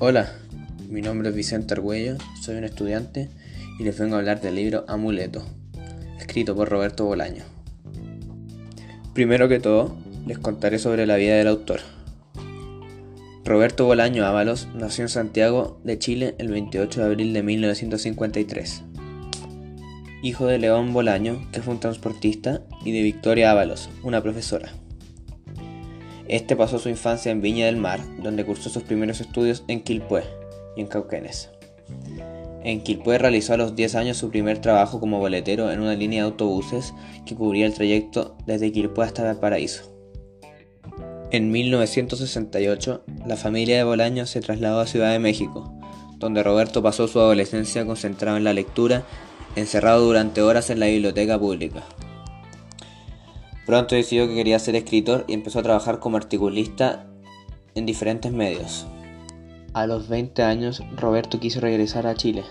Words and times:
Hola, 0.00 0.32
mi 0.90 1.02
nombre 1.02 1.28
es 1.28 1.36
Vicente 1.36 1.72
Argüello, 1.72 2.16
soy 2.42 2.56
un 2.56 2.64
estudiante 2.64 3.28
y 3.78 3.84
les 3.84 3.96
vengo 3.96 4.16
a 4.16 4.18
hablar 4.18 4.40
del 4.40 4.56
libro 4.56 4.84
Amuleto, 4.88 5.44
escrito 6.18 6.56
por 6.56 6.68
Roberto 6.68 7.04
Bolaño. 7.04 7.44
Primero 9.14 9.48
que 9.48 9.60
todo, 9.60 9.96
les 10.26 10.40
contaré 10.40 10.80
sobre 10.80 11.06
la 11.06 11.14
vida 11.14 11.36
del 11.36 11.46
autor. 11.46 11.78
Roberto 13.44 13.84
Bolaño 13.84 14.26
Ábalos 14.26 14.66
nació 14.74 15.04
en 15.04 15.10
Santiago 15.10 15.80
de 15.84 15.96
Chile 15.96 16.34
el 16.38 16.48
28 16.48 17.00
de 17.00 17.06
abril 17.06 17.32
de 17.32 17.44
1953. 17.44 18.82
Hijo 20.24 20.46
de 20.46 20.58
León 20.58 20.92
Bolaño, 20.92 21.48
que 21.52 21.62
fue 21.62 21.72
un 21.72 21.80
transportista, 21.80 22.62
y 22.84 22.90
de 22.90 23.02
Victoria 23.02 23.52
Ábalos, 23.52 23.88
una 24.02 24.20
profesora. 24.24 24.72
Este 26.28 26.56
pasó 26.56 26.78
su 26.78 26.88
infancia 26.88 27.30
en 27.30 27.42
Viña 27.42 27.66
del 27.66 27.76
Mar, 27.76 28.00
donde 28.22 28.44
cursó 28.44 28.70
sus 28.70 28.82
primeros 28.82 29.20
estudios 29.20 29.64
en 29.68 29.82
Quilpué 29.82 30.24
y 30.76 30.80
en 30.80 30.86
Cauquenes. 30.86 31.50
En 32.62 32.82
Quilpué 32.82 33.18
realizó 33.18 33.52
a 33.52 33.58
los 33.58 33.76
10 33.76 33.94
años 33.94 34.16
su 34.16 34.30
primer 34.30 34.58
trabajo 34.58 34.98
como 34.98 35.18
boletero 35.18 35.70
en 35.70 35.80
una 35.80 35.94
línea 35.94 36.22
de 36.22 36.30
autobuses 36.30 36.94
que 37.26 37.34
cubría 37.34 37.66
el 37.66 37.74
trayecto 37.74 38.36
desde 38.46 38.72
Quilpué 38.72 39.04
hasta 39.04 39.22
Valparaíso. 39.22 39.92
En 41.30 41.50
1968, 41.50 43.04
la 43.26 43.36
familia 43.36 43.76
de 43.76 43.84
Bolaño 43.84 44.24
se 44.24 44.40
trasladó 44.40 44.80
a 44.80 44.86
Ciudad 44.86 45.12
de 45.12 45.18
México, 45.18 45.74
donde 46.18 46.42
Roberto 46.42 46.82
pasó 46.82 47.06
su 47.06 47.20
adolescencia 47.20 47.84
concentrado 47.84 48.38
en 48.38 48.44
la 48.44 48.54
lectura, 48.54 49.04
encerrado 49.56 50.06
durante 50.06 50.40
horas 50.40 50.70
en 50.70 50.80
la 50.80 50.86
biblioteca 50.86 51.38
pública. 51.38 51.82
Pronto 53.66 53.94
decidió 53.94 54.28
que 54.28 54.34
quería 54.34 54.58
ser 54.58 54.76
escritor 54.76 55.24
y 55.26 55.32
empezó 55.32 55.60
a 55.60 55.62
trabajar 55.62 55.98
como 55.98 56.16
articulista 56.16 57.06
en 57.74 57.86
diferentes 57.86 58.30
medios. 58.32 58.86
A 59.72 59.86
los 59.86 60.08
20 60.08 60.42
años, 60.42 60.82
Roberto 60.96 61.40
quiso 61.40 61.60
regresar 61.60 62.06
a 62.06 62.14
Chile, 62.14 62.44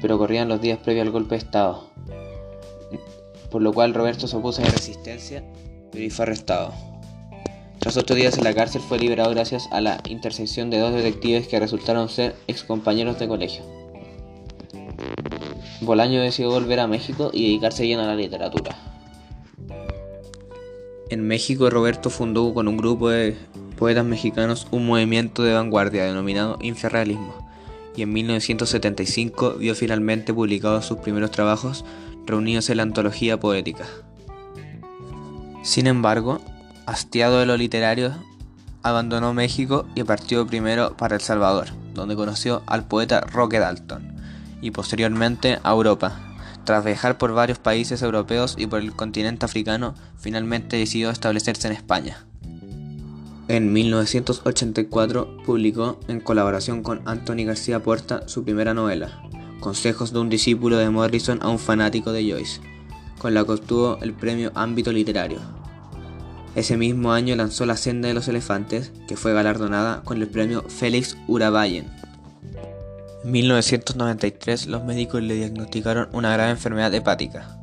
pero 0.00 0.18
corrían 0.18 0.48
los 0.48 0.60
días 0.60 0.78
previos 0.78 1.06
al 1.06 1.12
golpe 1.12 1.36
de 1.36 1.38
Estado, 1.38 1.90
por 3.50 3.62
lo 3.62 3.72
cual 3.72 3.94
Roberto 3.94 4.28
se 4.28 4.36
opuso 4.36 4.62
a 4.62 4.66
la 4.66 4.70
resistencia 4.70 5.42
y 5.92 6.10
fue 6.10 6.24
arrestado. 6.24 6.72
Tras 7.78 7.96
ocho 7.96 8.14
días 8.14 8.38
en 8.38 8.44
la 8.44 8.54
cárcel 8.54 8.80
fue 8.80 8.98
liberado 8.98 9.30
gracias 9.30 9.68
a 9.72 9.80
la 9.80 10.00
intercesión 10.08 10.70
de 10.70 10.78
dos 10.78 10.92
detectives 10.92 11.48
que 11.48 11.58
resultaron 11.58 12.08
ser 12.08 12.36
excompañeros 12.46 13.18
de 13.18 13.26
colegio. 13.26 13.64
Bolaño 15.80 16.20
decidió 16.20 16.50
volver 16.50 16.78
a 16.78 16.86
México 16.86 17.30
y 17.32 17.46
dedicarse 17.46 17.82
bien 17.82 17.98
a 17.98 18.06
la 18.06 18.14
literatura. 18.14 18.91
En 21.12 21.26
México, 21.26 21.68
Roberto 21.68 22.08
fundó 22.08 22.54
con 22.54 22.68
un 22.68 22.78
grupo 22.78 23.10
de 23.10 23.36
poetas 23.76 24.06
mexicanos 24.06 24.66
un 24.70 24.86
movimiento 24.86 25.42
de 25.42 25.52
vanguardia 25.52 26.06
denominado 26.06 26.56
Infrarrealismo, 26.62 27.34
y 27.94 28.00
en 28.00 28.14
1975 28.14 29.56
vio 29.58 29.74
finalmente 29.74 30.32
publicados 30.32 30.86
sus 30.86 30.96
primeros 31.00 31.30
trabajos 31.30 31.84
reunidos 32.24 32.70
en 32.70 32.78
la 32.78 32.84
antología 32.84 33.38
poética. 33.38 33.84
Sin 35.62 35.86
embargo, 35.86 36.40
hastiado 36.86 37.40
de 37.40 37.44
lo 37.44 37.58
literario, 37.58 38.14
abandonó 38.82 39.34
México 39.34 39.84
y 39.94 40.04
partió 40.04 40.46
primero 40.46 40.96
para 40.96 41.16
El 41.16 41.20
Salvador, 41.20 41.68
donde 41.92 42.16
conoció 42.16 42.62
al 42.64 42.86
poeta 42.86 43.20
Roque 43.20 43.58
Dalton, 43.58 44.16
y 44.62 44.70
posteriormente 44.70 45.58
a 45.62 45.72
Europa, 45.72 46.31
tras 46.64 46.84
viajar 46.84 47.18
por 47.18 47.32
varios 47.32 47.58
países 47.58 48.02
europeos 48.02 48.54
y 48.58 48.66
por 48.66 48.80
el 48.80 48.92
continente 48.92 49.44
africano, 49.44 49.94
finalmente 50.18 50.76
decidió 50.76 51.10
establecerse 51.10 51.68
en 51.68 51.74
España. 51.74 52.24
En 53.48 53.72
1984 53.72 55.38
publicó, 55.44 55.98
en 56.08 56.20
colaboración 56.20 56.82
con 56.82 57.02
Anthony 57.06 57.44
García 57.44 57.82
Puerta, 57.82 58.28
su 58.28 58.44
primera 58.44 58.72
novela, 58.72 59.22
Consejos 59.60 60.12
de 60.12 60.18
un 60.18 60.28
discípulo 60.28 60.76
de 60.76 60.90
Morrison 60.90 61.38
a 61.40 61.48
un 61.48 61.58
fanático 61.58 62.12
de 62.12 62.28
Joyce, 62.28 62.60
con 63.18 63.32
la 63.32 63.44
que 63.44 63.52
obtuvo 63.52 63.98
el 64.02 64.12
premio 64.12 64.50
Ámbito 64.56 64.90
Literario. 64.90 65.38
Ese 66.54 66.76
mismo 66.76 67.12
año 67.12 67.36
lanzó 67.36 67.64
La 67.64 67.76
senda 67.76 68.08
de 68.08 68.14
los 68.14 68.26
elefantes, 68.26 68.92
que 69.06 69.16
fue 69.16 69.32
galardonada 69.32 70.02
con 70.02 70.20
el 70.20 70.28
premio 70.28 70.62
Félix 70.68 71.16
Urabayen. 71.28 71.86
En 73.24 73.30
1993 73.30 74.66
los 74.66 74.84
médicos 74.84 75.22
le 75.22 75.34
diagnosticaron 75.34 76.08
una 76.12 76.32
grave 76.32 76.50
enfermedad 76.50 76.92
hepática. 76.92 77.56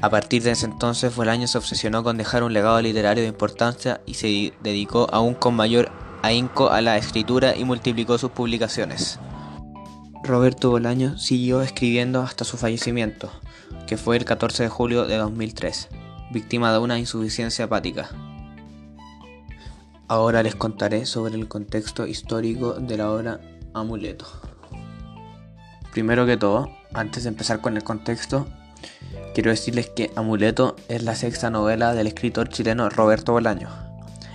A 0.00 0.10
partir 0.10 0.42
de 0.42 0.52
ese 0.52 0.66
entonces 0.66 1.14
Bolaño 1.14 1.46
se 1.46 1.58
obsesionó 1.58 2.02
con 2.02 2.16
dejar 2.16 2.42
un 2.42 2.52
legado 2.52 2.80
literario 2.80 3.22
de 3.22 3.28
importancia 3.28 4.00
y 4.06 4.14
se 4.14 4.52
dedicó 4.62 5.08
aún 5.12 5.34
con 5.34 5.54
mayor 5.54 5.90
ahínco 6.22 6.70
a 6.70 6.80
la 6.80 6.96
escritura 6.96 7.56
y 7.56 7.64
multiplicó 7.64 8.18
sus 8.18 8.30
publicaciones. 8.30 9.18
Roberto 10.24 10.70
Bolaño 10.70 11.18
siguió 11.18 11.62
escribiendo 11.62 12.20
hasta 12.22 12.44
su 12.44 12.56
fallecimiento, 12.56 13.30
que 13.86 13.96
fue 13.96 14.16
el 14.16 14.24
14 14.24 14.64
de 14.64 14.68
julio 14.68 15.06
de 15.06 15.16
2003, 15.16 15.88
víctima 16.32 16.72
de 16.72 16.78
una 16.78 16.98
insuficiencia 16.98 17.66
hepática. 17.66 18.10
Ahora 20.08 20.42
les 20.42 20.54
contaré 20.54 21.06
sobre 21.06 21.34
el 21.34 21.48
contexto 21.48 22.06
histórico 22.06 22.74
de 22.74 22.96
la 22.96 23.10
obra 23.10 23.40
Amuleto. 23.74 24.47
Primero 25.98 26.26
que 26.26 26.36
todo, 26.36 26.70
antes 26.94 27.24
de 27.24 27.30
empezar 27.30 27.60
con 27.60 27.76
el 27.76 27.82
contexto, 27.82 28.46
quiero 29.34 29.50
decirles 29.50 29.90
que 29.90 30.12
Amuleto 30.14 30.76
es 30.86 31.02
la 31.02 31.16
sexta 31.16 31.50
novela 31.50 31.92
del 31.92 32.06
escritor 32.06 32.48
chileno 32.50 32.88
Roberto 32.88 33.32
Bolaño. 33.32 33.68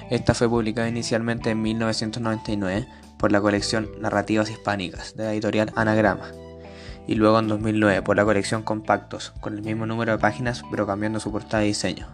Esta 0.09 0.33
fue 0.33 0.49
publicada 0.49 0.89
inicialmente 0.89 1.51
en 1.51 1.61
1999 1.61 2.85
por 3.17 3.31
la 3.31 3.39
colección 3.39 3.89
Narrativas 4.01 4.49
Hispánicas 4.49 5.15
de 5.15 5.23
la 5.23 5.31
editorial 5.31 5.71
Anagrama 5.77 6.33
y 7.07 7.15
luego 7.15 7.39
en 7.39 7.47
2009 7.47 8.01
por 8.01 8.17
la 8.17 8.25
colección 8.25 8.63
Compactos 8.63 9.31
con 9.39 9.53
el 9.53 9.61
mismo 9.61 9.85
número 9.85 10.11
de 10.11 10.17
páginas 10.17 10.63
pero 10.69 10.85
cambiando 10.85 11.21
su 11.21 11.31
portada 11.31 11.63
y 11.63 11.67
diseño. 11.67 12.07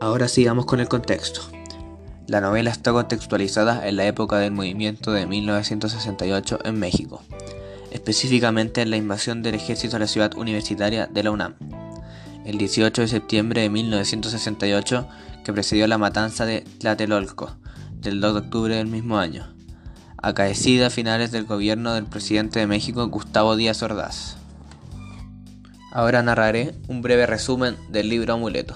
Ahora 0.00 0.28
sigamos 0.28 0.64
con 0.66 0.78
el 0.78 0.86
contexto. 0.86 1.40
La 2.28 2.40
novela 2.40 2.70
está 2.70 2.92
contextualizada 2.92 3.86
en 3.88 3.96
la 3.96 4.06
época 4.06 4.38
del 4.38 4.52
movimiento 4.52 5.10
de 5.10 5.26
1968 5.26 6.60
en 6.64 6.78
México, 6.78 7.20
específicamente 7.94 8.82
en 8.82 8.90
la 8.90 8.96
invasión 8.96 9.42
del 9.42 9.54
ejército 9.54 9.96
a 9.96 10.00
la 10.00 10.08
ciudad 10.08 10.34
universitaria 10.36 11.06
de 11.06 11.22
la 11.22 11.30
UNAM, 11.30 11.54
el 12.44 12.58
18 12.58 13.02
de 13.02 13.08
septiembre 13.08 13.62
de 13.62 13.70
1968 13.70 15.08
que 15.44 15.52
precedió 15.52 15.86
la 15.86 15.96
matanza 15.96 16.44
de 16.44 16.62
Tlatelolco, 16.62 17.56
del 18.00 18.20
2 18.20 18.34
de 18.34 18.40
octubre 18.40 18.76
del 18.76 18.88
mismo 18.88 19.18
año, 19.18 19.54
acaecida 20.20 20.88
a 20.88 20.90
finales 20.90 21.30
del 21.30 21.44
gobierno 21.44 21.94
del 21.94 22.06
presidente 22.06 22.58
de 22.58 22.66
México 22.66 23.06
Gustavo 23.06 23.54
Díaz 23.54 23.80
Ordaz. 23.84 24.38
Ahora 25.92 26.20
narraré 26.24 26.74
un 26.88 27.00
breve 27.00 27.26
resumen 27.26 27.76
del 27.90 28.08
libro 28.08 28.34
Amuleto. 28.34 28.74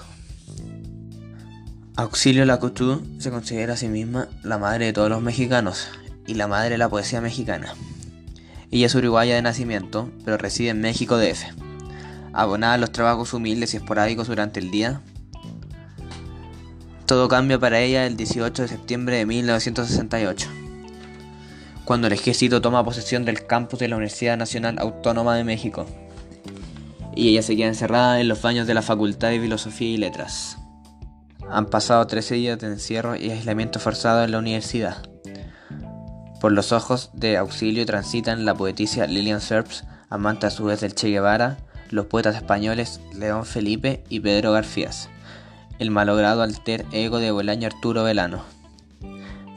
Auxilio 1.97 2.45
Lacouture 2.45 3.01
se 3.19 3.31
considera 3.31 3.73
a 3.73 3.77
sí 3.77 3.89
misma 3.89 4.29
la 4.43 4.57
madre 4.57 4.85
de 4.85 4.93
todos 4.93 5.09
los 5.09 5.21
mexicanos 5.21 5.89
y 6.25 6.35
la 6.35 6.47
madre 6.47 6.69
de 6.69 6.77
la 6.77 6.87
poesía 6.87 7.19
mexicana. 7.19 7.73
Ella 8.71 8.85
es 8.85 8.95
uruguaya 8.95 9.35
de 9.35 9.41
nacimiento, 9.41 10.11
pero 10.23 10.37
reside 10.37 10.69
en 10.69 10.81
México 10.81 11.17
DF. 11.17 11.43
Abonada 12.33 12.75
a 12.75 12.77
los 12.77 12.91
trabajos 12.91 13.33
humildes 13.33 13.73
y 13.73 13.77
esporádicos 13.77 14.27
durante 14.27 14.59
el 14.59 14.69
día, 14.69 15.01
todo 17.07 17.27
cambia 17.27 17.57
para 17.57 17.79
ella 17.79 18.05
el 18.05 18.15
18 18.15 18.61
de 18.61 18.67
septiembre 18.67 19.17
de 19.17 19.25
1968, 19.25 20.47
cuando 21.83 22.05
el 22.05 22.13
ejército 22.13 22.61
toma 22.61 22.83
posesión 22.83 23.25
del 23.25 23.47
campus 23.47 23.79
de 23.79 23.87
la 23.87 23.95
Universidad 23.95 24.37
Nacional 24.37 24.77
Autónoma 24.77 25.35
de 25.35 25.43
México, 25.43 25.87
y 27.15 27.29
ella 27.29 27.41
se 27.41 27.55
queda 27.55 27.69
encerrada 27.69 28.21
en 28.21 28.27
los 28.27 28.43
baños 28.43 28.67
de 28.67 28.75
la 28.75 28.83
Facultad 28.83 29.29
de 29.29 29.41
Filosofía 29.41 29.89
y 29.89 29.97
Letras. 29.97 30.59
Han 31.49 31.65
pasado 31.65 32.05
13 32.05 32.35
días 32.35 32.59
de 32.59 32.67
encierro 32.67 33.15
y 33.15 33.31
aislamiento 33.31 33.79
forzado 33.79 34.23
en 34.23 34.29
la 34.29 34.37
universidad. 34.37 35.08
Por 36.39 36.53
los 36.53 36.71
ojos 36.71 37.09
de 37.13 37.35
auxilio 37.35 37.85
transitan 37.85 38.45
la 38.45 38.55
poetisa 38.55 39.05
Lilian 39.07 39.41
Serps, 39.41 39.83
amante 40.09 40.47
a 40.47 40.49
su 40.49 40.63
vez 40.63 40.79
del 40.79 40.95
Che 40.95 41.09
Guevara, 41.09 41.57
los 41.89 42.05
poetas 42.05 42.35
españoles 42.35 43.01
León 43.13 43.45
Felipe 43.45 44.03
y 44.07 44.21
Pedro 44.21 44.53
Garcías, 44.53 45.09
el 45.79 45.91
malogrado 45.91 46.41
alter 46.41 46.85
ego 46.93 47.19
de 47.19 47.31
Bolaño 47.31 47.67
Arturo 47.67 48.03
Velano. 48.03 48.43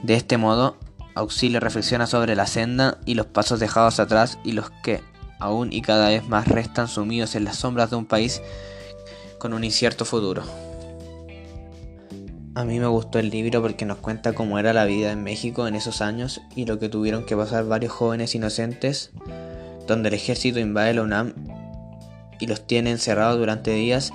De 0.03 0.15
este 0.15 0.39
modo, 0.39 0.77
Auxilio 1.15 1.61
reflexiona 1.61 2.07
sobre 2.07 2.35
la 2.35 2.47
senda 2.47 2.99
y 3.05 3.15
los 3.15 3.27
pasos 3.27 3.61
dejados 3.61 4.01
atrás 4.01 4.39
y 4.45 4.53
los 4.53 4.71
que 4.83 5.03
aún 5.39 5.73
y 5.73 5.83
cada 5.83 6.09
vez 6.09 6.27
más 6.27 6.49
restan 6.49 6.89
sumidos 6.89 7.35
en 7.35 7.45
las 7.45 7.59
sombras 7.59 7.91
de 7.91 7.97
un 7.97 8.07
país 8.07 8.43
con 9.39 9.53
un 9.53 9.63
incierto 9.63 10.05
futuro. 10.05 10.43
A 12.55 12.67
mí 12.67 12.79
me 12.79 12.87
gustó 12.87 13.19
el 13.19 13.31
libro 13.31 13.63
porque 13.63 13.87
nos 13.87 13.97
cuenta 13.97 14.35
cómo 14.35 14.59
era 14.59 14.75
la 14.75 14.85
vida 14.85 15.11
en 15.11 15.23
México 15.23 15.67
en 15.67 15.75
esos 15.75 16.03
años 16.03 16.43
y 16.55 16.67
lo 16.67 16.79
que 16.79 16.91
tuvieron 16.91 17.25
que 17.25 17.35
pasar 17.35 17.65
varios 17.65 17.93
jóvenes 17.93 18.35
inocentes, 18.35 19.11
donde 19.87 20.11
el 20.11 20.15
ejército 20.15 20.61
invade 20.61 20.93
la 20.93 21.03
UNAM 21.03 21.33
y 22.41 22.47
los 22.47 22.67
tiene 22.67 22.91
encerrados 22.91 23.39
durante 23.39 23.71
días 23.71 24.13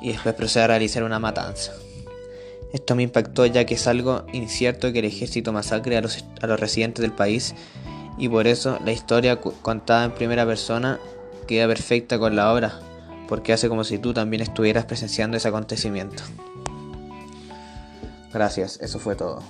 y 0.00 0.12
después 0.12 0.36
procede 0.36 0.64
a 0.64 0.68
realizar 0.68 1.02
una 1.02 1.18
matanza. 1.18 1.72
Esto 2.72 2.94
me 2.94 3.02
impactó 3.02 3.44
ya 3.46 3.66
que 3.66 3.74
es 3.74 3.88
algo 3.88 4.24
incierto 4.32 4.92
que 4.92 5.00
el 5.00 5.06
ejército 5.06 5.52
masacre 5.52 5.96
a 5.96 6.00
los, 6.00 6.24
a 6.40 6.46
los 6.46 6.60
residentes 6.60 7.02
del 7.02 7.12
país 7.12 7.56
y 8.18 8.28
por 8.28 8.46
eso 8.46 8.78
la 8.84 8.92
historia 8.92 9.40
contada 9.40 10.04
en 10.04 10.14
primera 10.14 10.46
persona 10.46 11.00
queda 11.48 11.66
perfecta 11.66 12.20
con 12.20 12.36
la 12.36 12.52
obra, 12.52 12.78
porque 13.26 13.52
hace 13.52 13.68
como 13.68 13.82
si 13.82 13.98
tú 13.98 14.14
también 14.14 14.42
estuvieras 14.42 14.84
presenciando 14.84 15.36
ese 15.36 15.48
acontecimiento. 15.48 16.22
Gracias, 18.32 18.78
eso 18.80 18.98
fue 18.98 19.16
todo. 19.16 19.42